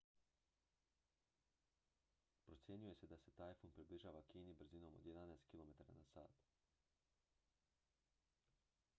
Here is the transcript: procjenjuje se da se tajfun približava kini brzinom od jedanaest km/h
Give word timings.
procjenjuje 2.45 2.95
se 2.95 3.09
da 3.11 3.19
se 3.25 3.33
tajfun 3.41 3.75
približava 3.75 4.23
kini 4.31 4.55
brzinom 4.61 4.95
od 5.01 5.05
jedanaest 5.11 5.51
km/h 5.51 6.25